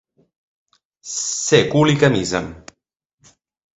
[1.11, 2.41] Ser cul i camisa.